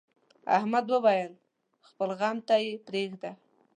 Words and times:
احمد 0.57 0.85
وويل: 0.93 1.31
خپل 1.87 2.09
غم 2.19 2.37
ته 2.47 2.55
یې 2.63 2.71
پرېږده. 2.87 3.31